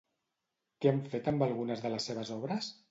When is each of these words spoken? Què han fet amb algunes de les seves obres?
Què 0.85 0.93
han 0.93 1.03
fet 1.13 1.31
amb 1.33 1.47
algunes 1.49 1.87
de 1.87 1.95
les 1.97 2.13
seves 2.13 2.37
obres? 2.41 2.77